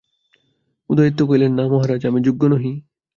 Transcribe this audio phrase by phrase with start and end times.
[0.89, 2.71] উদয়াদিত্য কহিলেন, না মহারাজ, আমি যোগ্য নহি।